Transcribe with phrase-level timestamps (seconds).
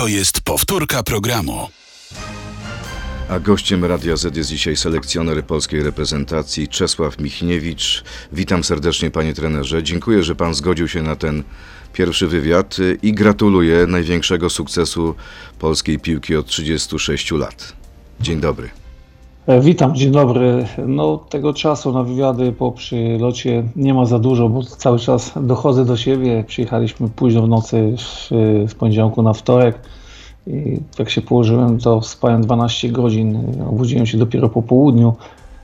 [0.00, 1.68] To jest powtórka programu.
[3.28, 8.04] A gościem Radia Z jest dzisiaj selekcjoner polskiej reprezentacji Czesław Michniewicz.
[8.32, 9.82] Witam serdecznie panie trenerze.
[9.82, 11.42] Dziękuję, że pan zgodził się na ten
[11.92, 15.14] pierwszy wywiad i gratuluję największego sukcesu
[15.58, 17.72] polskiej piłki od 36 lat.
[18.20, 18.79] Dzień dobry.
[19.50, 20.66] E, Witam, dzień dobry.
[20.86, 25.84] No, tego czasu na wywiady po przylocie nie ma za dużo, bo cały czas dochodzę
[25.84, 26.44] do siebie.
[26.46, 28.28] Przyjechaliśmy późno w nocy z,
[28.70, 29.78] z poniedziałku na wtorek
[30.46, 33.38] i jak się położyłem, to spałem 12 godzin.
[33.68, 35.14] Obudziłem się dopiero po południu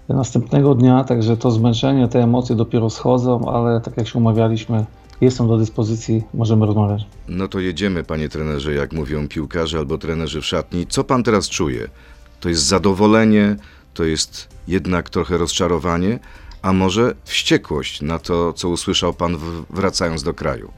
[0.09, 4.85] następnego dnia, także to zmęczenie, te emocje dopiero schodzą, ale tak jak się umawialiśmy,
[5.21, 7.07] jestem do dyspozycji, możemy rozmawiać.
[7.29, 10.87] No to jedziemy, panie trenerze, jak mówią piłkarze albo trenerzy w szatni.
[10.87, 11.89] Co pan teraz czuje?
[12.41, 13.57] To jest zadowolenie,
[13.97, 16.19] to jest jednak trochę rozczarowanie,
[16.63, 19.37] a może wściekłość na to, co usłyszał pan
[19.71, 20.71] wracając do kraju?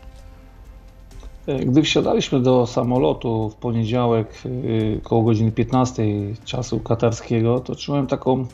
[1.47, 6.03] E, Gdy wsiadaliśmy do samolotu w poniedziałek yy, koło godziny 15
[6.45, 8.47] czasu katarskiego, to czułem taką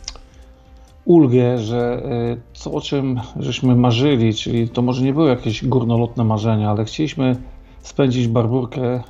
[1.05, 6.25] ulgę, że yy, co o czym żeśmy marzyli, czyli to może nie były jakieś górnolotne
[6.25, 7.37] marzenia, ale chcieliśmy
[7.83, 9.03] spędzić barburkę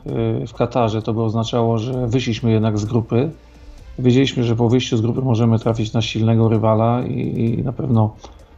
[0.48, 1.02] w Katarze.
[1.02, 3.30] To by oznaczało, że wyszliśmy jednak z grupy.
[3.98, 8.14] Wiedzieliśmy, że po wyjściu z grupy możemy trafić na silnego rywala i, i na pewno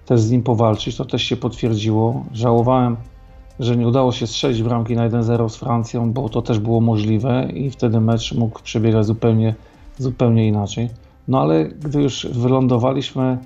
[0.07, 0.97] też z nim powalczyć.
[0.97, 2.25] To też się potwierdziło.
[2.33, 2.97] Żałowałem,
[3.61, 7.49] że nie udało się strzelić bramki na 1-0 z Francją, bo to też było możliwe
[7.55, 9.55] i wtedy mecz mógł przebiegać zupełnie,
[9.99, 10.89] zupełnie inaczej.
[11.29, 13.39] No ale gdy już wylądowaliśmy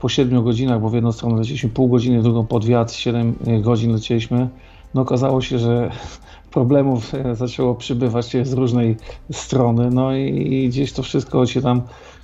[0.00, 3.92] po 7 godzinach, bo w jedną stronę lecieliśmy pół godziny, drugą pod wiatr, 7 godzin
[3.92, 4.48] lecieliśmy,
[4.94, 5.90] no okazało się, że
[6.56, 8.96] problemów e, zaczęło przybywać z różnej
[9.32, 11.82] strony, no i, gdzieś to wszystko się tam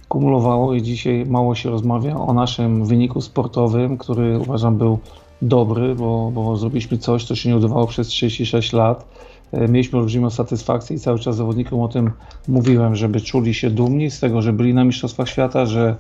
[0.08, 4.98] kumulowało i dzisiaj mało się rozmawia o naszym wyniku sportowym, który uważam był
[5.42, 9.05] dobry, bo, bo zrobiliśmy coś, co się nie udawało przez 36 lat.
[9.52, 12.11] E, Mieliśmy olbrzymią satysfakcję i cały czas zawodnikom o tym
[12.48, 15.96] mówiłem, żeby czuli się dumni z tego, że byli na Mistrzostwach Świata, że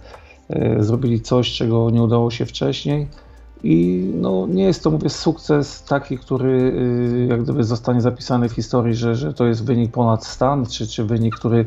[0.48, 3.06] e, zrobili coś, czego nie udało się wcześniej.
[3.64, 8.52] I no, nie jest to, mówię, sukces taki, który y, jak gdyby zostanie zapisany w
[8.52, 11.66] historii, że, że to jest wynik ponad stan, czy, czy wynik, który,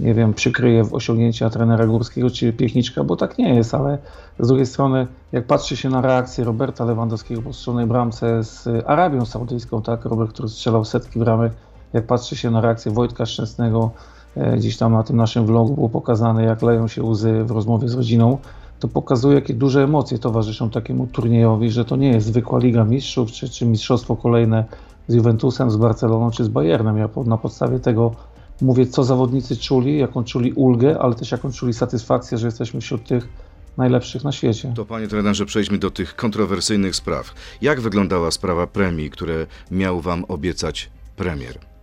[0.00, 3.98] nie wiem, przykryje w osiągnięcia trenera Górskiego czy Piechniczka, bo tak nie jest, ale
[4.38, 9.24] z drugiej strony, jak patrzy się na reakcję Roberta Lewandowskiego po strzelonej bramce z Arabią
[9.24, 11.52] Saudyjską, tak, Robert, który strzelał setki bramek,
[11.92, 13.90] jak patrzy się na reakcję Wojtka Szczęsnego,
[14.36, 17.88] e, gdzieś tam na tym naszym vlogu było pokazane, jak leją się łzy w rozmowie
[17.88, 18.38] z rodziną,
[18.80, 23.32] to pokazuje, jakie duże emocje towarzyszą takiemu turniejowi, że to nie jest zwykła Liga Mistrzów,
[23.32, 24.64] czy, czy mistrzostwo kolejne
[25.08, 26.98] z Juventusem, z Barceloną, czy z Bayernem.
[26.98, 28.14] Ja po, na podstawie tego
[28.60, 33.04] mówię, co zawodnicy czuli, jaką czuli ulgę, ale też jaką czuli satysfakcję, że jesteśmy wśród
[33.08, 33.28] tych
[33.76, 34.72] najlepszych na świecie.
[34.76, 37.34] To panie trenerze, przejdźmy do tych kontrowersyjnych spraw.
[37.62, 41.75] Jak wyglądała sprawa premii, które miał wam obiecać premier?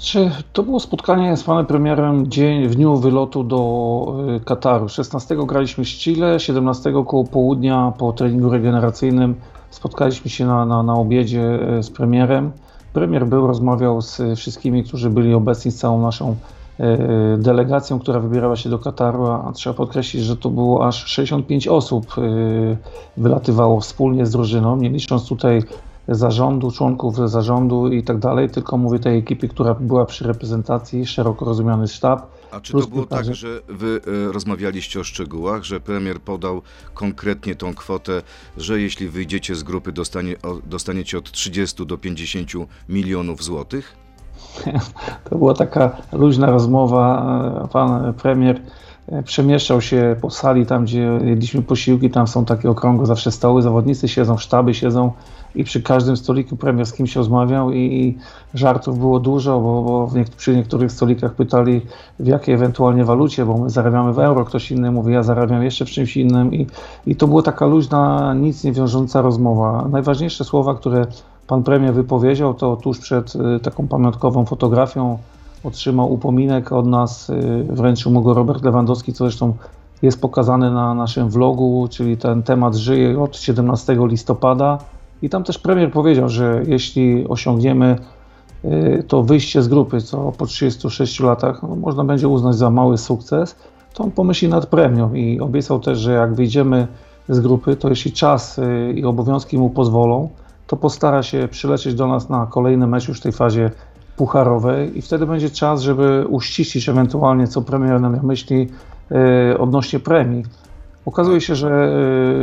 [0.00, 4.88] Znaczy, to było spotkanie z panem premierem dzień, w dniu wylotu do y, Kataru.
[4.88, 9.34] 16 graliśmy z Chile, 17 koło południa po treningu regeneracyjnym
[9.70, 12.52] spotkaliśmy się na, na, na obiedzie y, z premierem.
[12.92, 16.36] Premier był, rozmawiał z wszystkimi, którzy byli obecni, z całą naszą
[16.80, 16.86] y,
[17.38, 22.14] delegacją, która wybierała się do Kataru, a trzeba podkreślić, że to było aż 65 osób
[23.16, 25.62] wylatywało wspólnie z drużyną, nie licząc tutaj
[26.10, 31.44] zarządu, członków zarządu i tak dalej, tylko mówię tej ekipy, która była przy reprezentacji, szeroko
[31.44, 32.26] rozumiany sztab.
[32.50, 33.34] A czy to było tak, piłkarze.
[33.34, 36.62] że wy e, rozmawialiście o szczegółach, że premier podał
[36.94, 38.22] konkretnie tą kwotę,
[38.56, 42.50] że jeśli wyjdziecie z grupy, dostanie, dostaniecie od 30 do 50
[42.88, 43.96] milionów złotych?
[45.30, 47.24] To była taka luźna rozmowa.
[47.64, 48.60] e, Pan premier
[49.08, 53.62] e, przemieszczał się po sali, tam gdzie jedliśmy posiłki, tam są takie okrągłe zawsze stoły,
[53.62, 55.12] zawodnicy siedzą, sztaby siedzą
[55.54, 58.18] i przy każdym stoliku premier z kimś rozmawiał i, i
[58.54, 61.80] żartów było dużo, bo, bo w niek- przy niektórych stolikach pytali
[62.20, 65.84] w jakiej ewentualnie walucie, bo my zarabiamy w euro, ktoś inny mówi, ja zarabiam jeszcze
[65.84, 66.66] w czymś innym i,
[67.06, 69.88] i to była taka luźna, nic nie wiążąca rozmowa.
[69.90, 71.06] Najważniejsze słowa, które
[71.46, 75.18] pan premier wypowiedział, to tuż przed y, taką pamiątkową fotografią
[75.64, 79.54] otrzymał upominek od nas, y, wręczył mu go Robert Lewandowski, co zresztą
[80.02, 84.78] jest pokazane na naszym vlogu, czyli ten temat żyje od 17 listopada.
[85.22, 87.96] I tam też premier powiedział, że jeśli osiągniemy
[88.64, 92.98] y, to wyjście z grupy, co po 36 latach no, można będzie uznać za mały
[92.98, 93.56] sukces,
[93.94, 96.88] to on pomyśli nad premią i obiecał też, że jak wyjdziemy
[97.28, 100.28] z grupy, to jeśli czas y, i obowiązki mu pozwolą,
[100.66, 103.70] to postara się przylecieć do nas na kolejny mecz już w tej fazie
[104.16, 108.68] pucharowej i wtedy będzie czas, żeby uściślić ewentualnie, co premier nam myśli
[109.52, 110.44] y, odnośnie premii.
[111.06, 111.92] Okazuje się, że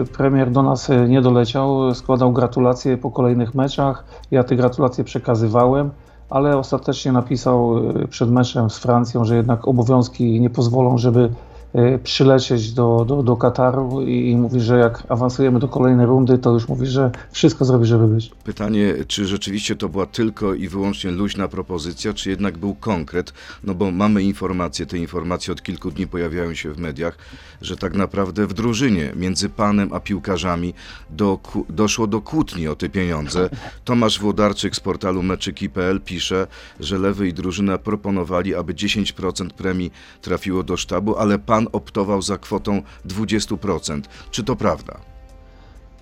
[0.02, 4.04] y, premier do nas y, nie doleciał, składał gratulacje po kolejnych meczach.
[4.32, 5.90] Ja te gratulacje przekazywałem.
[6.30, 11.30] ale ostatecznie napisał y, przed meczem z Francją, że jednak obowiązki nie pozwolą, żeby
[12.04, 16.52] przylecieć do, do, do Kataru i, i mówi, że jak awansujemy do kolejnej rundy, to
[16.52, 18.32] już mówi, że wszystko zrobi, żeby być.
[18.44, 23.34] Pytanie, czy rzeczywiście to była tylko i wyłącznie luźna propozycja, czy jednak był konkret?
[23.64, 27.18] No bo mamy informacje, te informacje od kilku dni pojawiają się w mediach,
[27.62, 30.74] że tak naprawdę w drużynie między panem a piłkarzami
[31.10, 31.40] do,
[31.70, 33.50] doszło do kłótni o te pieniądze.
[33.86, 36.48] Tomasz Włodarczyk z portalu meczyki.pl pisze,
[36.80, 39.92] że Lewy i drużyna proponowali, aby 10% premii
[40.22, 44.02] trafiło do sztabu, ale pan optował za kwotą 20%.
[44.32, 44.98] Czy to prawda?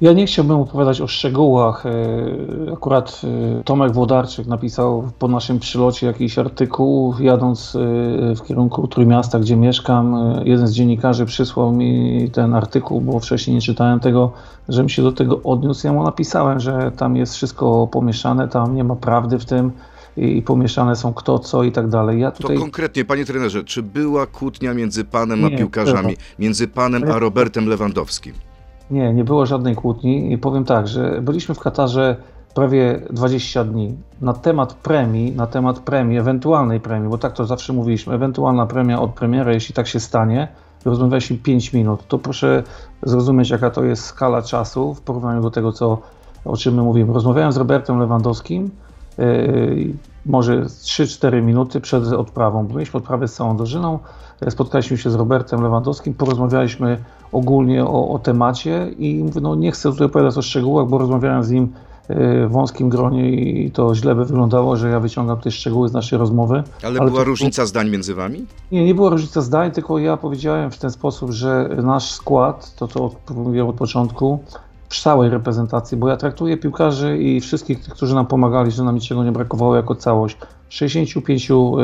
[0.01, 1.85] Ja nie chciałbym opowiadać o szczegółach.
[1.85, 3.21] E, Akurat
[3.59, 7.79] e, Tomek Włodarczyk napisał po naszym przylocie jakiś artykuł, jadąc e,
[8.35, 10.15] w kierunku Trójmiasta, gdzie mieszkam.
[10.45, 14.31] Jeden z dziennikarzy przysłał mi ten artykuł, bo wcześniej nie czytałem tego,
[14.69, 15.87] żebym się do tego odniósł.
[15.87, 19.71] Ja mu napisałem, że tam jest wszystko pomieszane, tam nie ma prawdy w tym
[20.17, 22.19] i pomieszane są kto, co i tak dalej.
[22.19, 26.25] Ja To tutaj konkretnie, panie trenerze, czy była kłótnia między panem a Nie, piłkarzami, była.
[26.39, 28.33] między panem a Robertem Lewandowskim?
[28.91, 32.15] Nie, nie było żadnej kłótni i powiem tak, że byliśmy w Katarze
[32.53, 33.97] prawie 20 dni.
[34.21, 39.01] Na temat premii, na temat premii, ewentualnej premii, bo tak to zawsze mówiliśmy, ewentualna premia
[39.01, 40.47] od premiera, jeśli tak się stanie,
[40.85, 42.07] rozmawialiśmy 5 minut.
[42.07, 42.63] To proszę
[43.03, 46.01] zrozumieć, jaka to jest skala czasu w porównaniu do tego, co,
[46.45, 47.13] o czym my mówimy.
[47.13, 48.71] Rozmawiałem z Robertem Lewandowskim,
[50.25, 52.67] może 3-4 minuty przed odprawą.
[52.67, 53.99] Byliśmy odprawę z całą drużyną,
[54.41, 56.97] e, spotkaliśmy się z Robertem Lewandowskim, porozmawialiśmy
[57.31, 61.43] ogólnie o, o temacie i mówię, no nie chcę tutaj opowiadać o szczegółach, bo rozmawiałem
[61.43, 61.73] z nim
[62.07, 65.93] e, w wąskim gronie i to źle by wyglądało, że ja wyciągam te szczegóły z
[65.93, 66.63] naszej rozmowy.
[66.83, 68.45] Ale, Ale była to- różnica zdań między wami?
[68.71, 72.85] Nie, nie była różnica zdań, tylko ja powiedziałem w ten sposób, że nasz skład, to
[73.05, 74.39] od- mówiłem od początku,
[74.89, 78.95] w całej reprezentacji, bo ja traktuję piłkarzy i wszystkich tych, którzy nam pomagali, że nam
[78.95, 80.37] niczego nie brakowało jako całość,
[80.69, 81.79] 65,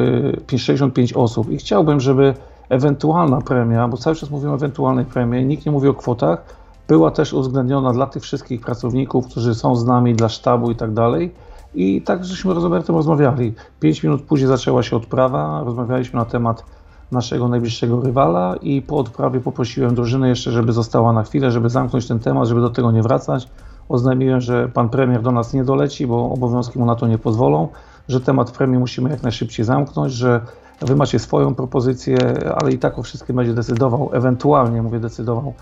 [0.53, 2.33] y, 65 osób i chciałbym, żeby
[2.69, 6.43] ewentualna premia, bo cały czas mówimy o ewentualnej premii, nikt nie mówi o kwotach,
[6.87, 10.93] była też uwzględniona dla tych wszystkich pracowników, którzy są z nami, dla sztabu i tak
[10.93, 11.31] dalej.
[11.75, 13.53] I tak żeśmy z Robertem rozmawiali.
[13.79, 16.65] Pięć minut później zaczęła się odprawa, rozmawialiśmy na temat
[17.11, 22.07] naszego najbliższego rywala i po odprawie poprosiłem drużynę jeszcze, żeby została na chwilę, żeby zamknąć
[22.07, 23.47] ten temat, żeby do tego nie wracać.
[23.89, 27.67] Oznajmiłem, że pan premier do nas nie doleci, bo obowiązki mu na to nie pozwolą,
[28.07, 30.41] że temat premii musimy jak najszybciej zamknąć, że
[30.81, 32.17] wy macie swoją propozycję,
[32.55, 35.53] ale i tak o wszystkim będzie decydował, ewentualnie mówię decydował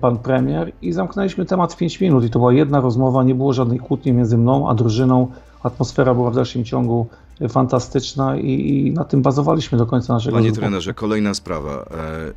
[0.00, 3.52] pan premier i zamknęliśmy temat w 5 minut i to była jedna rozmowa, nie było
[3.52, 5.28] żadnej kłótni między mną a drużyną,
[5.62, 7.06] atmosfera była w dalszym ciągu
[7.40, 8.50] e, fantastyczna i,
[8.86, 10.60] i na tym bazowaliśmy do końca naszego Panie wyboru.
[10.60, 11.70] trenerze, kolejna sprawa.
[11.70, 11.86] E,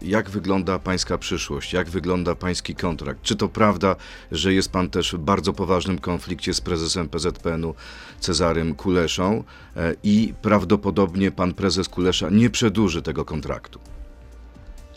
[0.01, 1.73] Jak wygląda pańska przyszłość?
[1.73, 3.21] Jak wygląda pański kontrakt?
[3.21, 3.95] Czy to prawda,
[4.31, 7.73] że jest pan też w bardzo poważnym konflikcie z prezesem PZPN-u
[8.19, 9.43] Cezarym Kuleszą
[9.77, 13.79] e, i prawdopodobnie pan prezes Kulesza nie przedłuży tego kontraktu?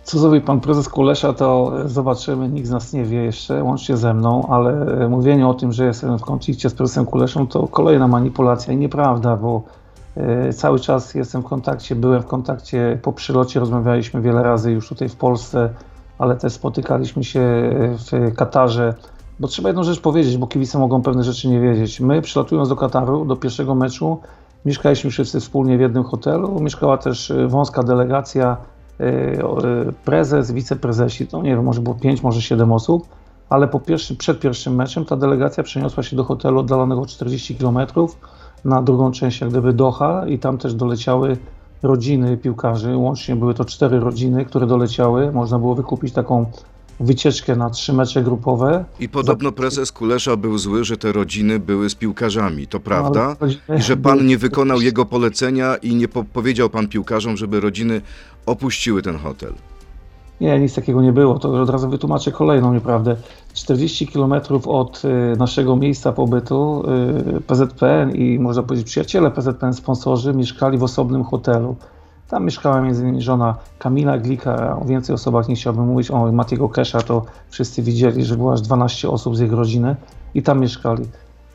[0.04, 2.48] Co zrobi pan prezes Kulesza, to e, zobaczymy.
[2.48, 5.84] Nikt z nas nie wie jeszcze, łącznie ze mną, ale e, mówienie o tym, że
[5.84, 9.62] jestem w konflikcie z prezesem Kuleszą, to kolejna manipulacja i nieprawda, bo
[10.16, 14.88] e, cały czas jestem w kontakcie, byłem w kontakcie po przylocie, rozmawialiśmy wiele razy już
[14.88, 15.70] tutaj w Polsce,
[16.18, 17.40] ale też spotykaliśmy się
[17.98, 18.94] w Katarze.
[19.40, 22.00] Bo trzeba jedną rzecz powiedzieć, bo kibice mogą pewne rzeczy nie wiedzieć.
[22.00, 24.20] My przylatując do Kataru, do pierwszego meczu,
[24.64, 26.60] mieszkaliśmy wszyscy wspólnie w jednym hotelu.
[26.60, 28.56] Mieszkała też wąska delegacja
[30.04, 33.08] prezes, wiceprezesi, to nie wiem, może było 5, może 7 osób,
[33.48, 37.54] ale po pierwszym, przed pierwszym meczem ta delegacja przeniosła się do hotelu oddalonego o 40
[37.54, 37.78] km
[38.64, 41.36] na drugą część jak gdyby Doha i tam też doleciały
[41.82, 46.46] rodziny piłkarzy, łącznie były to cztery rodziny, które doleciały, można było wykupić taką
[47.00, 48.84] wycieczkę na trzy mecze grupowe.
[49.00, 52.66] I podobno prezes Kulesza był zły, że te rodziny były z piłkarzami.
[52.66, 53.36] To prawda?
[53.78, 58.00] I że pan nie wykonał jego polecenia i nie po- powiedział pan piłkarzom, żeby rodziny
[58.46, 59.52] opuściły ten hotel.
[60.40, 61.38] Nie, nic takiego nie było.
[61.38, 63.16] To od razu wytłumaczę kolejną nieprawdę.
[63.54, 64.34] 40 km
[64.66, 66.84] od y, naszego miejsca pobytu
[67.36, 71.76] y, PZPN i można powiedzieć przyjaciele PZPN, sponsorzy, mieszkali w osobnym hotelu.
[72.28, 73.20] Tam mieszkała m.in.
[73.20, 78.24] żona Kamila Glika, o więcej osobach nie chciałbym mówić, o Matiego Kesza to wszyscy widzieli,
[78.24, 79.96] że było aż 12 osób z jego rodziny
[80.34, 81.04] i tam mieszkali.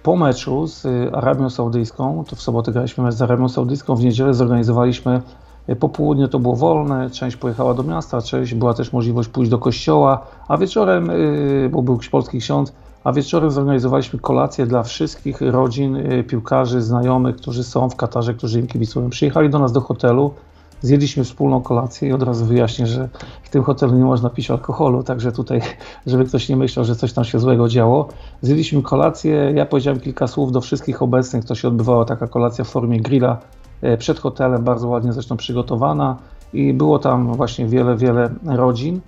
[0.03, 4.03] Po meczu z y, Arabią Saudyjską, to w sobotę graliśmy mecz z Arabią Saudyjską, w
[4.03, 5.21] niedzielę zorganizowaliśmy
[5.69, 9.51] y, po południu to było wolne, część pojechała do miasta, część była też możliwość pójść
[9.51, 12.73] do kościoła, a wieczorem, y, bo był polski ksiądz,
[13.03, 15.97] a wieczorem zorganizowaliśmy kolację dla wszystkich rodzin,
[16.27, 19.09] piłkarzy, znajomych, którzy są w Katarze, którzy im kibicują.
[19.09, 20.33] Przyjechali do nas do hotelu,
[20.81, 23.09] Zjedliśmy wspólną kolację i od razu wyjaśnię, że
[23.43, 25.61] w tym hotelu nie można pić alkoholu, także tutaj,
[26.07, 28.07] żeby ktoś nie myślał, że coś tam się złego działo.
[28.41, 32.67] Zjedliśmy kolację, ja powiedziałem kilka słów do wszystkich obecnych, to się odbywała taka kolacja w
[32.67, 33.37] formie grilla
[33.81, 36.17] e, przed hotelem, bardzo ładnie zresztą przygotowana
[36.53, 38.99] i było tam właśnie wiele, wiele rodzin.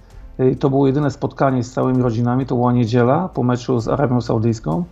[0.51, 4.22] I to było jedyne spotkanie z całymi rodzinami, to była niedziela po meczu z Arabią
[4.22, 4.84] Saudyjską.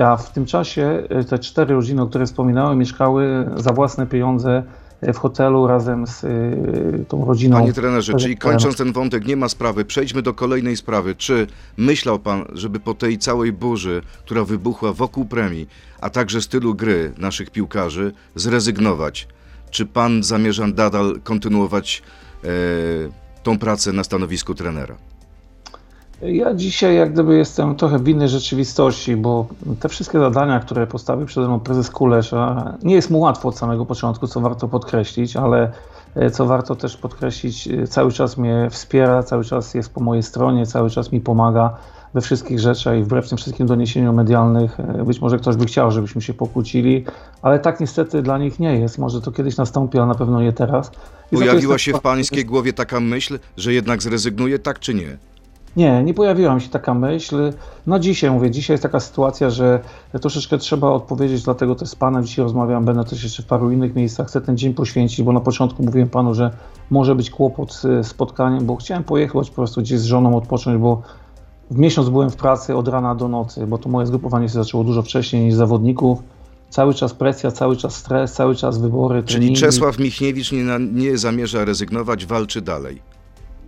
[0.00, 4.50] A w tym czasie e, te cztery rodziny, o których wspominałem, mieszkały za własne pieniądze
[4.50, 7.56] e, w hotelu razem z y, tą rodziną.
[7.56, 9.84] Panie trenerze, czyli kończąc ten wątek, nie ma sprawy.
[9.84, 11.14] Przejdźmy do kolejnej sprawy.
[11.14, 15.68] Czy myślał pan, żeby po tej całej burzy, która wybuchła wokół premii,
[16.00, 19.28] a także stylu gry naszych piłkarzy, zrezygnować?
[19.70, 22.02] Czy pan zamierza nadal kontynuować
[22.44, 22.48] e,
[23.42, 24.96] tą pracę na stanowisku trenera?
[26.22, 29.46] Ja dzisiaj jak gdyby jestem trochę w innej rzeczywistości, bo
[29.80, 33.86] te wszystkie zadania, które postawił przede mną prezes Kulesza, nie jest mu łatwo od samego
[33.86, 35.72] początku, co warto podkreślić, ale
[36.14, 40.22] e, co warto też podkreślić, e, cały czas mnie wspiera, cały czas jest po mojej
[40.22, 41.76] stronie, cały czas mi pomaga
[42.14, 45.90] we wszystkich rzeczach i wbrew tym wszystkim doniesieniom medialnych, e, być może ktoś by chciał,
[45.90, 47.04] żebyśmy się pokłócili,
[47.42, 48.98] ale tak niestety dla nich nie jest.
[48.98, 50.90] Może to kiedyś nastąpi, ale na pewno nie teraz.
[51.32, 55.16] I Pojawiła się w pańskiej głowie taka myśl, że jednak zrezygnuje, tak czy nie?
[55.76, 57.52] Nie, nie pojawiła mi się taka myśl.
[57.86, 59.80] No dzisiaj mówię, dzisiaj jest taka sytuacja, że
[60.20, 63.94] troszeczkę trzeba odpowiedzieć, dlatego też z Panem dzisiaj rozmawiam, będę też jeszcze w paru innych
[63.94, 66.50] miejscach, chcę ten dzień poświęcić, bo na początku mówiłem Panu, że
[66.90, 71.02] może być kłopot z spotkaniem, bo chciałem pojechać po prostu gdzieś z żoną odpocząć, bo
[71.70, 74.84] w miesiąc byłem w pracy od rana do nocy, bo to moje zgrupowanie się zaczęło
[74.84, 76.18] dużo wcześniej niż zawodników.
[76.70, 79.22] Cały czas presja, cały czas stres, cały czas wybory.
[79.22, 79.60] Czyli treningi.
[79.60, 83.15] Czesław Michniewicz nie, nie zamierza rezygnować, walczy dalej.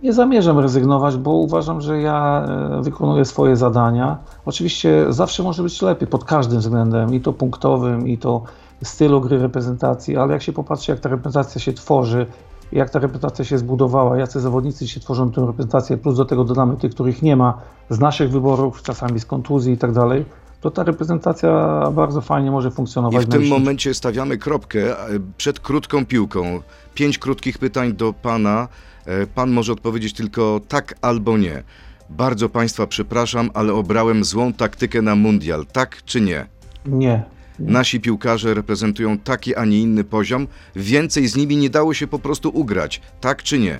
[0.03, 2.45] Nie zamierzam rezygnować, bo uważam, że ja
[2.79, 4.17] e, wykonuję swoje zadania.
[4.45, 8.43] Oczywiście zawsze może być lepiej pod każdym względem, i to punktowym, i to
[8.83, 12.25] stylu gry reprezentacji, ale jak się popatrzy, jak ta reprezentacja się tworzy,
[12.71, 16.77] jak ta reprezentacja się zbudowała, jacy zawodnicy się tworzą tę reprezentację, plus do tego dodamy
[16.77, 20.25] tych, których nie ma z naszych wyborów, czasami z kontuzji i tak dalej,
[20.61, 23.23] to ta reprezentacja bardzo fajnie może funkcjonować.
[23.23, 26.59] I w tym momencie stawiamy kropkę e, przed krótką piłką.
[26.93, 28.67] Pięć krótkich pytań do Pana.
[29.05, 31.63] E, pan może odpowiedzieć tylko tak albo nie.
[32.09, 35.65] Bardzo Państwa przepraszam, ale obrałem złą taktykę na mundial.
[35.65, 36.45] Tak czy nie?
[36.85, 37.23] Nie.
[37.59, 40.47] Nasi piłkarze reprezentują taki, a nie inny poziom.
[40.75, 43.01] Więcej z nimi nie dało się po prostu ugrać.
[43.21, 43.79] Tak czy nie?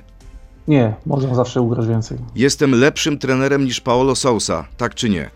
[0.68, 2.18] Nie, można zawsze ugrać więcej.
[2.36, 4.68] Jestem lepszym trenerem niż Paolo Sousa.
[4.78, 5.30] Tak czy nie?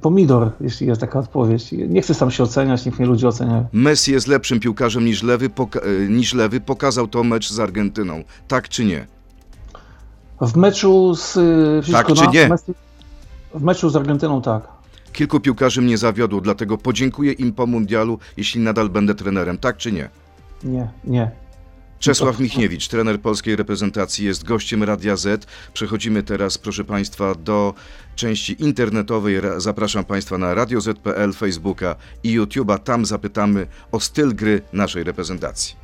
[0.00, 1.72] Pomidor, jeśli jest taka odpowiedź.
[1.72, 3.66] Nie chcę sam się oceniać, niech mnie ludzie oceniają.
[3.72, 6.60] Messi jest lepszym piłkarzem niż lewy, poka- e, niż lewy.
[6.60, 8.24] Pokazał to mecz z Argentyną.
[8.48, 9.06] Tak czy nie?
[10.40, 11.38] W meczu z...
[11.92, 12.48] Tak czy nie?
[12.48, 12.72] Messi,
[13.54, 14.68] w meczu z Argentyną tak.
[15.12, 19.58] Kilku piłkarzy mnie zawiodło, dlatego podziękuję im po mundialu, jeśli nadal będę trenerem.
[19.58, 20.08] Tak czy nie?
[20.64, 21.30] Nie, nie.
[22.00, 25.46] Czesław Michniewicz, trener polskiej reprezentacji, jest gościem Radia Z.
[25.72, 27.74] Przechodzimy teraz, proszę Państwa, do
[28.16, 29.40] części internetowej.
[29.56, 32.78] Zapraszam Państwa na radioz.pl, Facebooka i YouTube'a.
[32.78, 35.76] Tam zapytamy o styl gry naszej reprezentacji.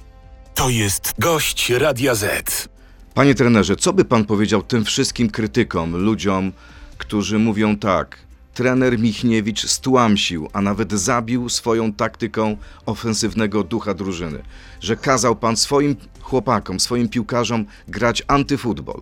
[0.54, 2.68] To jest gość Radia Z.
[3.14, 6.52] Panie trenerze, co by Pan powiedział tym wszystkim krytykom, ludziom,
[6.98, 8.18] którzy mówią tak–
[8.56, 14.42] trener Michniewicz stłamsił, a nawet zabił swoją taktyką ofensywnego ducha drużyny,
[14.80, 19.00] że kazał pan swoim chłopakom, swoim piłkarzom grać antyfutbol?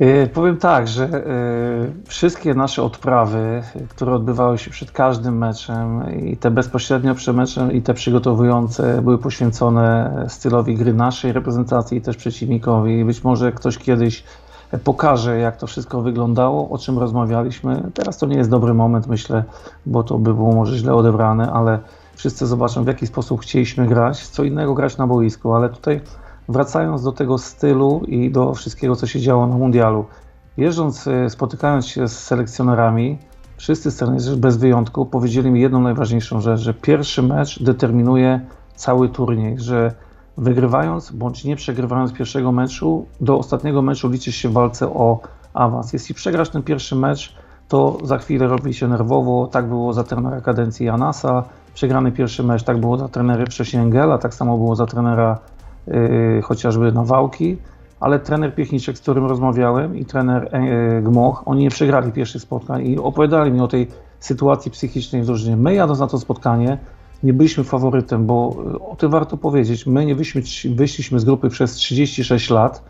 [0.00, 6.36] Yy, powiem tak, że yy, wszystkie nasze odprawy, które odbywały się przed każdym meczem, i
[6.36, 12.16] te bezpośrednio przed meczem, i te przygotowujące, były poświęcone stylowi gry naszej reprezentacji i też
[12.16, 13.04] przeciwnikowi.
[13.04, 14.24] Być może ktoś kiedyś
[14.84, 17.90] pokażę, jak to wszystko wyglądało, o czym rozmawialiśmy.
[17.94, 19.44] Teraz to nie jest dobry moment, myślę,
[19.86, 21.78] bo to by było może źle odebrane, ale
[22.14, 24.26] wszyscy zobaczą, w jaki sposób chcieliśmy grać.
[24.26, 26.00] Co innego grać na boisku, ale tutaj
[26.48, 30.04] wracając do tego stylu i do wszystkiego, co się działo na mundialu.
[30.56, 33.18] Jeżdżąc, e, spotykając się z selekcjonerami,
[33.56, 38.40] wszyscy trenerzy bez wyjątku powiedzieli mi jedną najważniejszą rzecz, że pierwszy mecz determinuje
[38.74, 39.94] cały turniej, że
[40.38, 45.20] wygrywając bądź nie przegrywając pierwszego meczu, do ostatniego meczu liczysz się w walce o
[45.54, 45.92] awans.
[45.92, 47.34] Jeśli przegrasz ten pierwszy mecz,
[47.68, 49.46] to za chwilę robi się nerwowo.
[49.46, 51.44] Tak było za trenera kadencji Janasa.
[51.74, 55.38] Przegrany pierwszy mecz, tak było za trenery wcześniej Engela, tak samo było za trenera
[55.86, 57.56] yy, chociażby Nawałki.
[58.00, 62.86] Ale trener Piechniczek, z którym rozmawiałem i trener yy, Gmoch, oni nie przegrali pierwszych spotkań
[62.86, 63.88] i opowiadali mi o tej
[64.20, 65.56] sytuacji psychicznej w drużynie.
[65.56, 66.78] My jadąc na to spotkanie,
[67.22, 69.86] nie byliśmy faworytem, bo e, o tym warto powiedzieć.
[69.86, 72.82] My nie wyszliśmy, wyszliśmy z grupy przez 36 lat.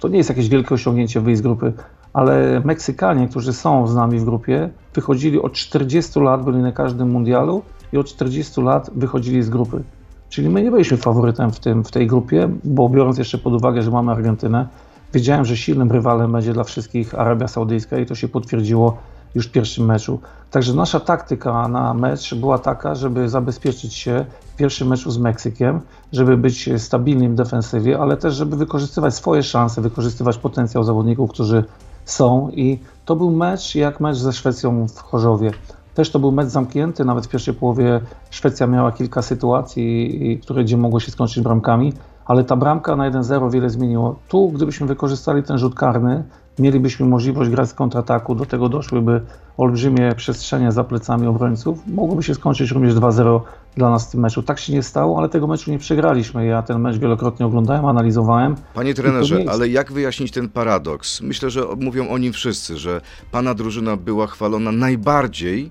[0.00, 1.72] To nie jest jakieś wielkie osiągnięcie wyjść z grupy,
[2.12, 7.10] ale Meksykanie, którzy są z nami w grupie, wychodzili od 40 lat, byli na każdym
[7.10, 9.82] mundialu i od 40 lat wychodzili z grupy.
[10.28, 13.82] Czyli my nie byliśmy faworytem w, tym, w tej grupie, bo biorąc jeszcze pod uwagę,
[13.82, 14.68] że mamy Argentynę,
[15.12, 18.96] wiedziałem, że silnym rywalem będzie dla wszystkich Arabia Saudyjska i to się potwierdziło
[19.34, 20.20] już w pierwszym meczu.
[20.50, 25.80] Także nasza taktyka na mecz była taka, żeby zabezpieczyć się w pierwszym meczu z Meksykiem,
[26.12, 31.64] żeby być stabilnym w defensywie, ale też żeby wykorzystywać swoje szanse, wykorzystywać potencjał zawodników, którzy
[32.04, 35.50] są i to był mecz jak mecz ze Szwecją w Chorzowie.
[35.94, 38.00] Też to był mecz zamknięty, nawet w pierwszej połowie
[38.30, 41.92] Szwecja miała kilka sytuacji, które gdzie mogło się skończyć bramkami,
[42.26, 44.16] ale ta bramka na 1-0 wiele zmieniło.
[44.28, 46.24] Tu, gdybyśmy wykorzystali ten rzut karny,
[46.58, 49.20] mielibyśmy możliwość grać z kontrataku, do tego doszłyby
[49.56, 51.78] olbrzymie przestrzenie za plecami obrońców.
[51.86, 53.40] Mogłoby się skończyć również 2-0
[53.76, 54.42] dla nas w tym meczu.
[54.42, 56.46] Tak się nie stało, ale tego meczu nie przegraliśmy.
[56.46, 58.56] Ja ten mecz wielokrotnie oglądałem, analizowałem.
[58.74, 61.20] Panie trenerze, ale jak wyjaśnić ten paradoks?
[61.20, 65.70] Myślę, że mówią o nim wszyscy, że pana drużyna była chwalona najbardziej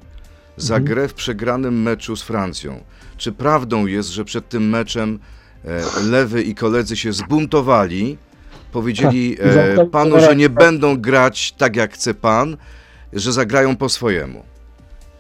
[0.58, 0.86] za mhm.
[0.86, 2.80] grę w przegranym meczu z Francją.
[3.18, 5.20] Czy prawdą jest, że przed tym meczem
[5.66, 8.18] e, Lewy i koledzy się zbuntowali,
[8.74, 9.80] powiedzieli tak.
[9.80, 12.58] e, panu, że nie będą grać tak jak chce pan,
[13.14, 14.44] że zagrają po swojemu?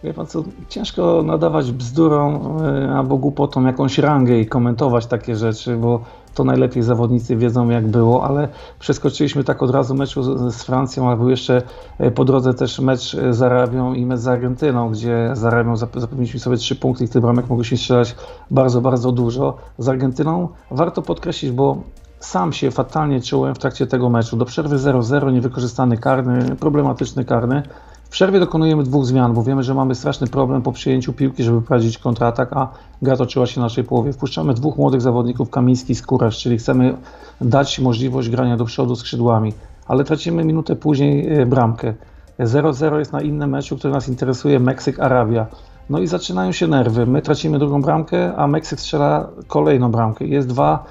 [0.03, 5.77] Wie pan co, ciężko nadawać bzdurą e, albo głupotą jakąś rangę i komentować takie rzeczy,
[5.77, 6.01] bo
[6.33, 8.47] to najlepiej zawodnicy wiedzą jak było, ale
[8.79, 11.61] przeskoczyliśmy tak od razu meczu z, Francją, a był jeszcze
[11.99, 16.39] e, po drodze też mecz z Arabią i mecz z Argentyną, gdzie z Arabią zapewniliśmy
[16.39, 18.15] sobie trzy punkty i tych bramek mogliśmy strzelać
[18.51, 19.57] bardzo, bardzo dużo.
[19.77, 21.77] Z Argentyną warto podkreślić, bo
[22.25, 24.37] sam się fatalnie czułem w trakcie tego meczu.
[24.37, 27.63] Do przerwy 0-0, niewykorzystany karny, problematyczny karny
[28.13, 31.97] przerwie dokonujemy dwóch zmian, bo wiemy, że mamy straszny problem po przyjęciu piłki, żeby prowadzić
[31.97, 32.67] kontratak, a
[33.01, 34.13] gra toczyła się w naszej połowie.
[34.13, 36.97] Wpuszczamy dwóch młodych zawodników, Kamiński i Skórasz, czyli chcemy
[37.41, 39.53] dać możliwość grania do przodu skrzydłami,
[39.87, 41.93] ale tracimy minutę później e, bramkę.
[42.39, 45.45] 0-0 jest na innym meczu, który nas interesuje, Meksyk-Arabia.
[45.89, 47.05] No i zaczynają się nerwy.
[47.05, 50.25] My tracimy drugą bramkę, a Meksyk strzela kolejną bramkę.
[50.25, 50.83] Jest dwa,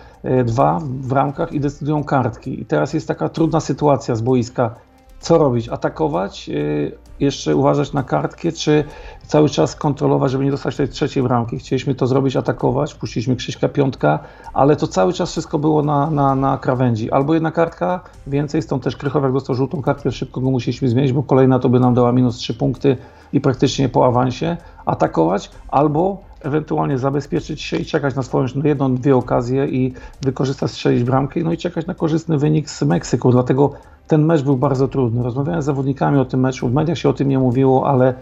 [0.45, 2.61] dwa w ramkach i decydują kartki.
[2.61, 4.75] I teraz jest taka trudna sytuacja z boiska.
[5.21, 5.69] Co robić?
[5.69, 6.49] Atakować?
[6.49, 8.85] E, jeszcze uważać na kartkę, czy
[9.27, 11.59] cały czas kontrolować, żeby nie dostać tej trzeciej bramki.
[11.59, 14.19] Chcieliśmy to zrobić, atakować, puściliśmy Krzyśka Piątka,
[14.55, 17.11] ale to cały czas wszystko było na, na, na krawędzi.
[17.11, 21.23] Albo jedna kartka, więcej, stąd też Krychowiak dostał żółtą kartkę, szybko go musieliśmy zmienić, bo
[21.23, 22.97] kolejna to by nam dała minus 3 punkty
[23.33, 24.57] i praktycznie po awansie.
[24.87, 31.05] Atakować, albo ewentualnie zabezpieczyć się i czekać na swoją jedną, dwie okazje i wykorzystać, strzelić
[31.05, 33.31] bramkę, no i czekać na korzystny wynik z Meksyku.
[33.31, 33.73] Dlatego
[34.07, 35.23] ten mecz był bardzo trudny.
[35.23, 38.15] Rozmawiałem z zawodnikami o tym meczu, w mediach się o tym nie mówiło, ale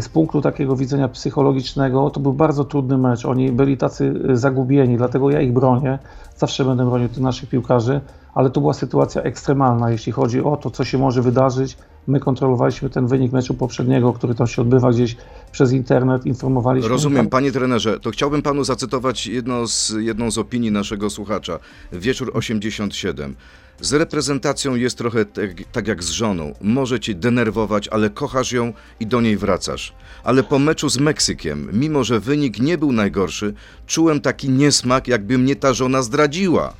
[0.00, 3.24] z punktu takiego widzenia psychologicznego to był bardzo trudny mecz.
[3.24, 5.98] Oni byli tacy zagubieni, dlatego ja ich bronię.
[6.36, 8.00] Zawsze będę bronił tych naszych piłkarzy,
[8.34, 11.76] ale to była sytuacja ekstremalna, jeśli chodzi o to, co się może wydarzyć.
[12.06, 15.16] My kontrolowaliśmy ten wynik meczu poprzedniego, który tam się odbywa gdzieś
[15.52, 16.88] przez internet, informowaliśmy.
[16.88, 21.58] Rozumiem, panie trenerze, to chciałbym panu zacytować jedno z, jedną z opinii naszego słuchacza.
[21.92, 23.36] Wieczór 87.
[23.80, 26.52] Z reprezentacją jest trochę tak, tak, jak z żoną.
[26.60, 29.92] Może cię denerwować, ale kochasz ją i do niej wracasz.
[30.24, 33.54] Ale po meczu z Meksykiem, mimo że wynik nie był najgorszy,
[33.86, 36.72] czułem taki niesmak, jakby mnie ta żona zdradziła.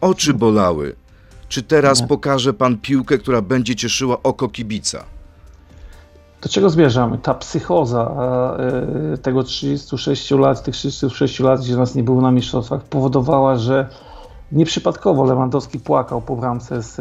[0.00, 0.96] Oczy bolały.
[1.48, 5.04] Czy teraz pokaże pan piłkę, która będzie cieszyła oko kibica?
[6.42, 7.18] Do czego zmierzamy?
[7.18, 8.14] Ta psychoza
[9.14, 13.88] e, tego 36 lat, tych 36 lat, gdzie nas nie było na mistrzostwach, powodowała, że
[14.52, 16.96] Nieprzypadkowo Lewandowski płakał po bramce z,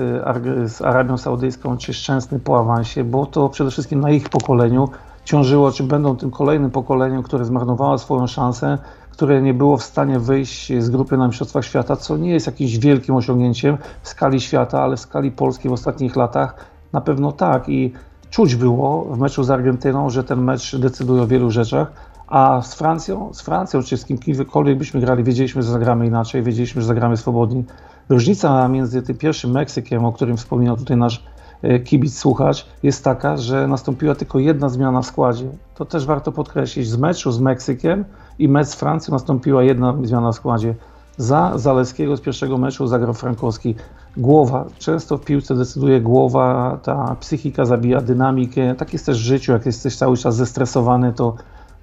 [0.72, 4.90] z Arabią Saudyjską czy Szczęsny po awansie, bo to przede wszystkim na ich pokoleniu
[5.26, 8.78] ciążyło, czy będą tym kolejnym pokoleniem, które zmarnowało swoją szansę,
[9.12, 12.78] które nie było w stanie wyjść z grupy na Mistrzostwach Świata, co nie jest jakimś
[12.78, 17.70] wielkim osiągnięciem w skali świata, ale w skali Polski w ostatnich latach na pewno tak.
[17.70, 17.94] I
[18.30, 21.92] czuć było w meczu z Argentyną, że ten mecz decyduje o wielu rzeczach,
[22.32, 26.82] a z Francją, z Francją czy z kimkolwiek byśmy grali, wiedzieliśmy, że zagramy inaczej, wiedzieliśmy,
[26.82, 27.64] że zagramy swobodnie.
[28.10, 31.24] Różnica między tym pierwszym Meksykiem, o którym wspominał tutaj nasz
[31.62, 35.46] e, kibic słuchacz, jest taka, że nastąpiła tylko jedna zmiana w składzie.
[35.76, 36.88] To też warto podkreślić.
[36.88, 38.06] Z meczu z Meksykiem
[38.40, 40.76] i mecz z Francją nastąpiła jedna zmiana w składzie.
[41.18, 43.76] Za Zaleskiego z pierwszego meczu zagrał Frankowski.
[44.18, 48.76] Głowa, często w piłce decyduje głowa, ta psychika zabija dynamikę.
[48.76, 51.36] Tak jest też w życiu, jak jesteś cały czas zestresowany, to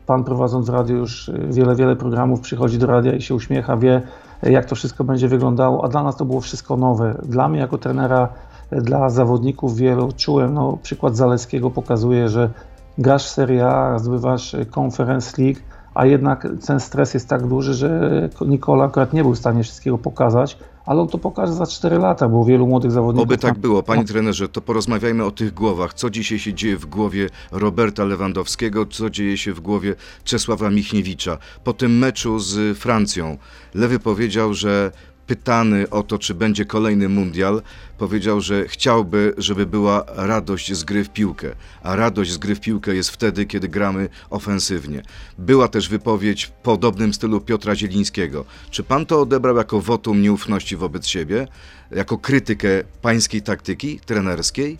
[0.09, 4.03] pan prowadząc radio już y, wiele, wiele programów przychodzi do radia i się uśmiecha, wie
[4.42, 7.21] jak to wszystko będzie wyglądało, a dla nas to było wszystko nowe.
[7.23, 8.29] Dla mnie jako trenera,
[8.73, 12.51] y, dla zawodników wielu czułem, no przykład Zaleskiego pokazuje, że
[12.99, 15.61] grasz Serie A, zdobywasz y, Conference League,
[15.98, 19.98] a jednak ten stres jest tak duży, że Nikola akurat nie był w stanie wszystkiego
[19.98, 23.28] pokazać, ale on to pokaże za 4 lata, bo wielu młodych zawodników...
[23.28, 23.82] Oby tak było.
[23.82, 25.94] Panie trenerze, to porozmawiajmy o tych głowach.
[25.94, 31.38] Co dzisiaj się dzieje w głowie Roberta Lewandowskiego, co dzieje się w głowie Czesława Michniewicza.
[31.64, 33.37] Po tym meczu z Francją
[33.74, 34.90] Lewy powiedział, że
[35.29, 37.62] pytany o to, czy będzie kolejny mundial,
[37.99, 41.49] powiedział, że chciałby, żeby była radość z gry w piłkę.
[41.83, 45.03] A radość z gry w piłkę jest wtedy, kiedy gramy ofensywnie.
[45.38, 48.45] Była też wypowiedź w podobnym stylu Piotra Zielińskiego.
[48.71, 51.47] Czy pan to odebrał jako wotum nieufności wobec siebie?
[51.91, 52.69] Jako krytykę
[53.03, 54.79] pańskiej taktyki trenerskiej?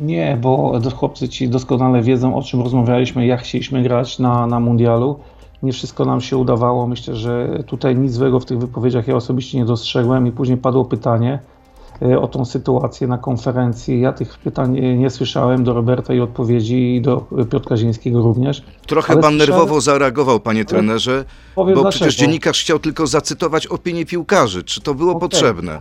[0.00, 5.20] Nie, bo chłopcy ci doskonale wiedzą, o czym rozmawialiśmy, jak chcieliśmy grać na, na mundialu.
[5.62, 6.86] Nie wszystko nam się udawało.
[6.86, 10.84] Myślę, że tutaj nic złego w tych wypowiedziach ja osobiście nie dostrzegłem i później padło
[10.84, 11.38] pytanie
[12.02, 14.00] e, o tą sytuację na konferencji.
[14.00, 18.62] Ja tych pytań e, nie słyszałem do Roberta i odpowiedzi i do Piotra Zińskiego również.
[18.86, 21.24] Trochę pan słyszałem- nerwowo zareagował, panie trenerze,
[21.56, 21.88] bo dlaczego.
[21.90, 24.62] przecież dziennikarz chciał tylko zacytować opinię piłkarzy.
[24.62, 25.20] Czy to było Okej.
[25.20, 25.80] potrzebne?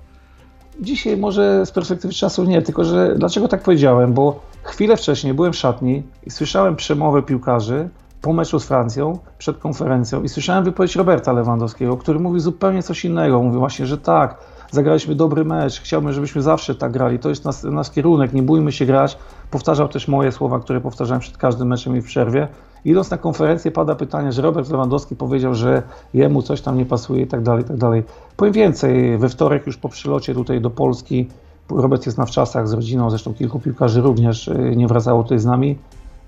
[0.80, 4.14] Dzisiaj może z perspektywy czasu nie, tylko że dlaczego tak powiedziałem?
[4.14, 7.90] Bo chwilę wcześniej byłem w szatni i słyszałem przemowę piłkarzy
[8.22, 13.06] po meczu z Francją, przed konferencją i słyszałem wypowiedź Roberta Lewandowskiego, który mówił zupełnie coś
[13.06, 13.44] innego.
[13.44, 14.38] Mówił właśnie, że tak,
[14.72, 18.72] zagraliśmy dobry mecz, chciałbym, żebyśmy zawsze tak grali, to jest nas, nasz kierunek, nie bójmy
[18.72, 19.18] się grać.
[19.52, 22.48] Powtarzał też moje słowa, które powtarzałem przed każdym meczem i w przerwie.
[22.86, 27.22] Idąc na konferencję pada pytanie, że Robert Lewandowski powiedział, że jemu coś tam nie pasuje
[27.22, 28.04] i tak dalej, i tak dalej.
[28.38, 31.28] Powiem więcej, we wtorek już po przylocie tutaj do Polski,
[31.70, 35.46] Robert jest na wczasach z rodziną, zresztą kilku piłkarzy również y, nie wracało tutaj z
[35.46, 35.78] nami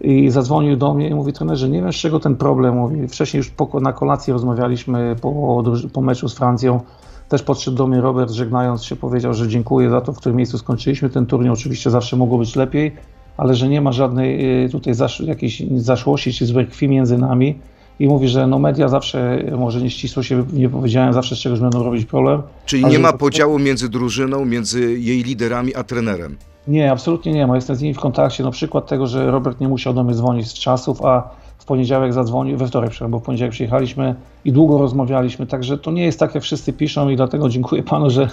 [0.04, 3.38] i zadzwonił do mnie i mówi trenerze, nie wiem z czego ten problem, mówi, wcześniej
[3.38, 5.64] już po, na kolacji rozmawialiśmy po,
[5.94, 6.82] po meczu z Francją,
[7.30, 10.58] też podszedł do mnie Robert, żegnając się, powiedział, że dziękuję za to, w którym miejscu
[10.58, 12.92] skończyliśmy ten turniej, oczywiście zawsze mogło być lepiej,
[13.38, 17.60] ale że nie ma żadnej y, tutaj zasz, jakiejś zaszłości czy złej krwi między nami
[18.00, 21.60] i mówi, że no media zawsze, może nie ścisło się nie powiedziałem, zawsze z czegoś
[21.60, 22.42] będą robić problem.
[22.66, 26.38] Czyli nie ma podziału między drużyną, między jej liderami a trenerem.
[26.68, 27.56] Nie, absolutnie nie ma.
[27.56, 28.44] Jestem z nimi w kontakcie.
[28.44, 32.14] No przykład tego, że Robert nie musiał do mnie dzwonić z czasów, a w poniedziałek
[32.14, 36.20] zadzwonił, we wtorek, przepraszam, bo w poniedziałek przyjechaliśmy i długo rozmawialiśmy, także to nie jest
[36.20, 38.28] tak, jak wszyscy piszą i dlatego dziękuję panu, że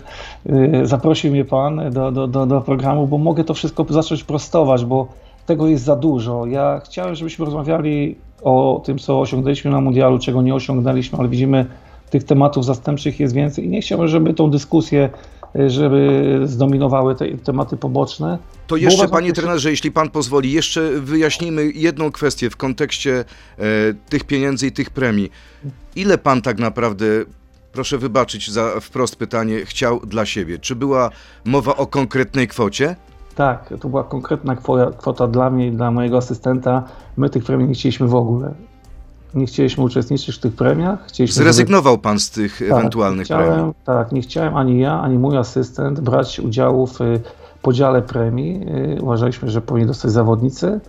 [0.46, 4.84] y, zaprosił mnie pan do, do, do, do programu, bo mogę to wszystko zacząć prostować,
[4.84, 5.06] bo
[5.46, 6.46] tego jest za dużo.
[6.46, 11.66] Ja chciałem, żebyśmy rozmawiali o tym, co osiągnęliśmy na mundialu, czego nie osiągnęliśmy, ale widzimy,
[12.10, 15.10] tych tematów zastępczych jest więcej i nie chciałbym, żeby tą dyskusję,
[15.66, 18.38] żeby zdominowały te tematy poboczne.
[18.66, 23.24] To jeszcze, panie że- trenerze, jeśli pan pozwoli, jeszcze wyjaśnijmy jedną kwestię w kontekście
[23.58, 23.64] e,
[24.08, 25.30] tych pieniędzy i tych premii.
[25.96, 27.04] Ile pan tak naprawdę,
[27.72, 30.58] proszę wybaczyć za wprost pytanie, chciał dla siebie?
[30.58, 31.10] Czy była
[31.44, 32.96] mowa o konkretnej kwocie?
[33.34, 36.82] Tak, to była konkretna kwota, kwota dla mnie i dla mojego asystenta.
[37.16, 38.54] My tych premii nie chcieliśmy w ogóle.
[39.34, 41.06] Nie chcieliśmy uczestniczyć w tych premiach.
[41.06, 43.72] Chcieliśmy żeby- Zrezygnował pan z tych Tak, ewentualnych chciałem, premii?
[43.84, 47.20] Tak, nie chciałem ani ja, ani mój asystent brać udziału w y,
[47.62, 48.60] podziale premii.
[48.98, 50.80] Y, Uważaliśmy, że powinni dostać zawodnicy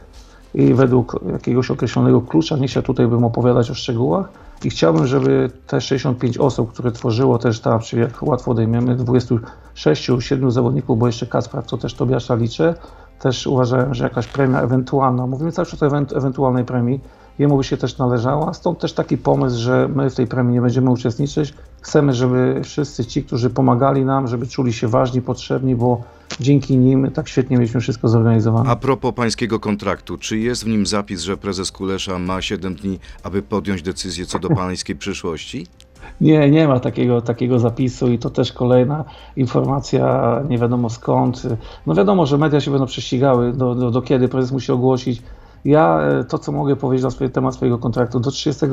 [0.53, 4.29] i według jakiegoś określonego klucza, nie się tutaj bym opowiadać o szczegółach.
[4.63, 10.09] I chciałbym, żeby te 65 osób, które tworzyło też tam, czyli jak łatwo odejmiemy, 26,
[10.19, 12.75] 7 zawodników, bo jeszcze Kacpra, co też Tobiasza liczę,
[13.19, 16.99] też uważałem, że jakaś premia ewentualna, mówimy cały czas o ewent- ewentualnej premii,
[17.41, 18.53] jemu by się też należała.
[18.53, 21.53] Stąd też taki pomysł, że my w tej premii nie będziemy uczestniczyć.
[21.81, 26.01] Chcemy, żeby wszyscy ci, którzy pomagali nam, żeby czuli się ważni, potrzebni, bo
[26.39, 28.69] dzięki nim tak świetnie mieliśmy wszystko zorganizowane.
[28.69, 32.99] A propos pańskiego kontraktu, czy jest w nim zapis, że prezes Kulesza ma 7 dni,
[33.23, 35.67] aby podjąć decyzję co do pańskiej przyszłości?
[36.21, 41.41] Nie, nie ma takiego, takiego zapisu i to też kolejna informacja, nie wiadomo skąd.
[41.87, 45.21] No wiadomo, że media się będą prześcigały, do, do, do kiedy prezes musi ogłosić.
[45.65, 48.65] Ja e, to, co mogę powiedzieć na swój temat swojego kontraktu, do 30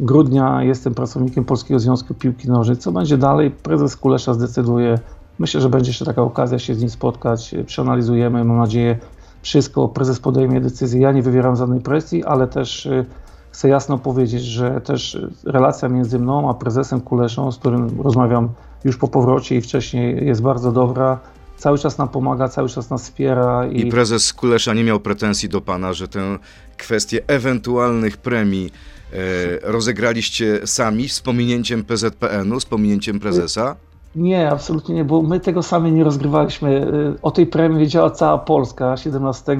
[0.00, 2.76] grudnia jestem pracownikiem Polskiego Związku Piłki Nożnej.
[2.76, 3.50] Co będzie dalej?
[3.50, 4.98] Prezes Kulesza zdecyduje.
[5.38, 7.54] Myślę, że będzie jeszcze taka okazja się z nim spotkać.
[7.66, 8.98] Przeanalizujemy, mam nadzieję,
[9.42, 9.88] wszystko.
[9.88, 11.00] Prezes podejmie decyzję.
[11.00, 13.04] Ja nie wywieram żadnej presji, ale też e,
[13.50, 18.48] chcę jasno powiedzieć, że też relacja między mną a prezesem Kuleszą, z którym rozmawiam
[18.84, 21.18] już po powrocie i wcześniej, jest bardzo dobra.
[21.56, 25.48] Cały czas nam pomaga, cały czas nas wspiera I i, prezes Kulesza nie miał pretensji
[25.48, 26.38] do pana, że tę
[26.76, 28.72] kwestię ewentualnych premii
[29.12, 29.16] e,
[29.62, 33.76] rozegraliście sami z pominięciem PZPN-u, z pominięciem prezesa?
[34.16, 36.86] Nie, absolutnie nie, bo my tego sami nie rozgrywaliśmy.
[37.16, 39.58] Y, O tej premii wiedziała cała Polska 17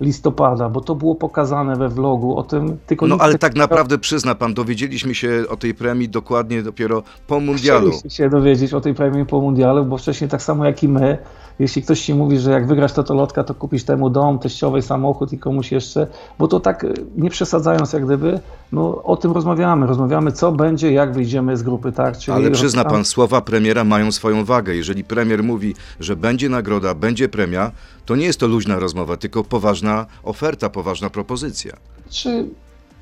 [0.00, 2.36] listopada, bo to było pokazane we vlogu.
[2.36, 6.62] O tym tylko No ale tak naprawdę przyzna pan, dowiedzieliśmy się o tej premii dokładnie
[6.62, 7.90] dopiero po mundialu.
[7.90, 11.18] Chcieliście się dowiedzieć o tej premii po mundialu, bo wcześniej tak samo jak i my,
[11.58, 15.38] jeśli ktoś ci mówi, że jak wygrasz totolotka, to kupisz temu dom, teściowej samochód i
[15.38, 16.06] komuś jeszcze,
[16.38, 18.40] bo to tak y, nie przesadzając jak gdyby,
[18.72, 19.86] no o tym rozmawiamy.
[19.86, 22.18] Rozmawiamy co będzie, jak wyjdziemy z grupy, tak?
[22.18, 24.74] Czyli Ale przyzna pan, słowa premiera mają swoją wagę.
[24.74, 27.72] Jeżeli premier mówi, że będzie nagroda, będzie premia,
[28.06, 31.76] to nie jest to luźna rozmowa, tylko poważna oferta, poważna propozycja.
[32.10, 32.48] Czy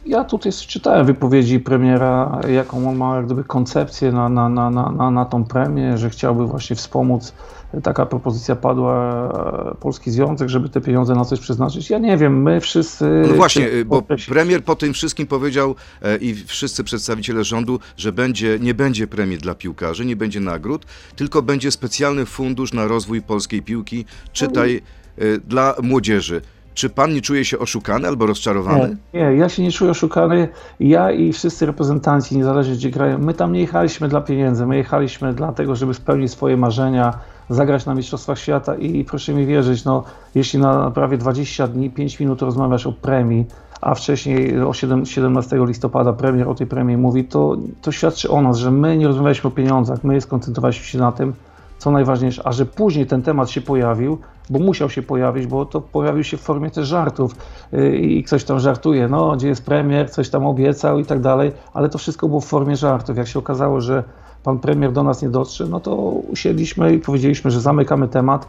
[0.07, 5.11] ja tutaj czytałem wypowiedzi premiera, jaką on ma jak gdyby koncepcję na, na, na, na,
[5.11, 7.35] na, tą premię, że chciałby właśnie wspomóc.
[7.83, 9.29] Taka propozycja padła,
[9.73, 11.91] e, Polski Związek, żeby te pieniądze na coś przeznaczyć.
[11.91, 13.23] Ja nie wiem, my wszyscy...
[13.29, 18.13] No właśnie, czy- bo premier po tym wszystkim powiedział e, i wszyscy przedstawiciele rządu, że
[18.13, 20.87] będzie, nie będzie premii dla piłkarzy, nie będzie nagród,
[21.17, 24.83] tylko będzie specjalny fundusz na rozwój polskiej piłki, czytaj
[25.19, 26.43] e, dla młodzieży.
[26.81, 28.97] Czy pan nie czuje się oszukany albo rozczarowany?
[29.14, 30.49] Nie, nie, ja się nie czuję oszukany.
[30.81, 35.35] Ja i wszyscy reprezentanci, niezależnie gdzie grają, my tam nie jechaliśmy dla pieniędzy, my jechaliśmy
[35.35, 37.19] dlatego, żeby spełnić swoje marzenia,
[37.51, 42.21] zagrać na Mistrzostwach Świata i proszę mi wierzyć, no, jeśli na prawie 20 dni, 5
[42.21, 43.47] minut rozmawiasz o premii,
[43.81, 48.43] a wcześniej o 7, 17 listopada premier o tej premii mówi, to, to świadczy o
[48.43, 51.33] nas, że my nie rozmawialiśmy o pieniądzach, my skoncentrowaliśmy się na tym,
[51.79, 54.19] co najważniejsze, a że później ten temat się pojawił,
[54.51, 57.37] bo musiał się pojawić, bo to pojawił się w formie też żartów
[57.73, 61.53] yy, i ktoś tam żartuje, no gdzie jest premier, coś tam obiecał i tak dalej,
[61.73, 63.17] ale to wszystko było w formie żartów.
[63.17, 64.05] Jak się okazało, że
[64.45, 68.49] pan premier do nas nie dotrze, no to usiedliśmy i powiedzieliśmy, że zamykamy temat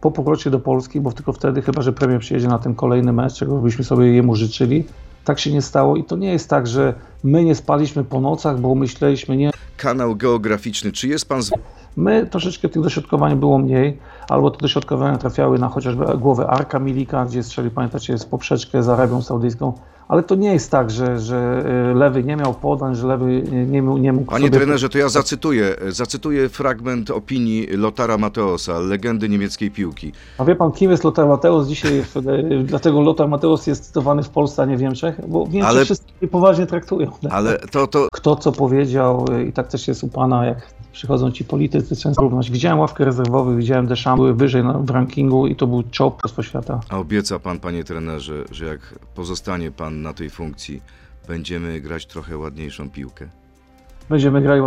[0.00, 3.34] po powrocie do Polski, bo tylko wtedy, chyba że premier przyjedzie na ten kolejny mecz,
[3.34, 4.84] czego byśmy sobie jemu życzyli,
[5.24, 8.60] tak się nie stało i to nie jest tak, że my nie spaliśmy po nocach,
[8.60, 11.50] bo myśleliśmy, nie, Kanał geograficzny, czy jest pan z...
[11.96, 17.24] My troszeczkę tych dośrodkowań było mniej, albo te dośrodkowania trafiały na chociażby głowę Arka Milika,
[17.24, 19.72] gdzie strzelił, pamiętacie, z poprzeczkę z Arabią Saudyjską,
[20.08, 23.66] ale to nie jest tak, że, że y, lewy nie miał podań, że lewy nie,
[23.66, 24.58] nie, mógł- nie mógł Panie sobie...
[24.58, 30.12] trenerze, to ja zacytuję, zacytuję fragment opinii Lotara Mateosa, legendy niemieckiej piłki.
[30.38, 32.02] A wie pan, kim jest Lothar Mateusz dzisiaj?
[32.02, 35.52] W, y, dlatego Lothar Mateusz jest cytowany w Polsce, a nie w Niemczech, bo w
[35.52, 37.10] Niemczech Ale- wszyscy poważnie traktują.
[37.30, 40.58] Ale to, to Kto co powiedział y, i tak też jest u pana, jak
[40.92, 42.50] przychodzą ci politycy, często równać.
[42.50, 46.80] Widziałem ławkę rezerwowych, widziałem Deschamps, były wyżej w rankingu i to był czołg po świata.
[46.88, 48.80] A obieca pan, panie trenerze, że jak
[49.14, 50.82] pozostanie pan na tej funkcji,
[51.28, 53.28] będziemy grać trochę ładniejszą piłkę.
[54.10, 54.62] Będziemy ładnie.